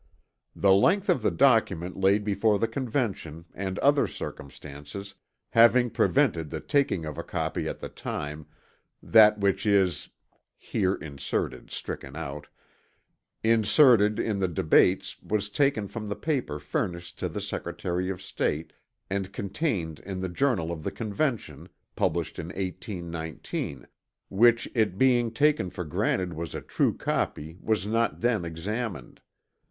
"The 0.55 0.73
length 0.73 1.09
of 1.09 1.21
the 1.21 1.29
Document 1.29 1.95
laid 1.95 2.23
before 2.23 2.57
the 2.57 2.67
Convention, 2.67 3.45
and 3.53 3.77
other 3.77 4.07
circumstances, 4.07 5.13
having 5.51 5.91
prevented 5.91 6.49
the 6.49 6.59
taking 6.59 7.05
of 7.05 7.19
a 7.19 7.23
copy 7.23 7.67
at 7.67 7.81
the 7.81 7.87
time, 7.87 8.47
that 9.03 9.37
which 9.37 9.67
is 9.67 10.09
["here 10.57 10.95
inserted" 10.95 11.69
stricken 11.69 12.15
out] 12.15 12.47
inserted 13.43 14.17
in 14.17 14.39
the 14.39 14.47
Debates 14.47 15.21
was 15.21 15.49
taken 15.51 15.87
from 15.87 16.09
the 16.09 16.15
paper 16.15 16.57
furnished 16.57 17.19
to 17.19 17.29
the 17.29 17.39
Secretary 17.39 18.09
of 18.09 18.23
State, 18.23 18.73
and 19.07 19.31
contained 19.31 19.99
in 19.99 20.19
the 20.19 20.29
Journal 20.29 20.71
of 20.71 20.81
the 20.83 20.89
Convention, 20.89 21.69
published 21.95 22.39
in 22.39 22.47
1819 22.47 23.85
which 24.29 24.67
it 24.73 24.97
being 24.97 25.29
taken 25.31 25.69
for 25.69 25.83
granted 25.85 26.33
was 26.33 26.55
a 26.55 26.61
true 26.61 26.97
copy 26.97 27.59
was 27.61 27.85
not 27.85 28.21
then 28.21 28.43
examined. 28.43 29.21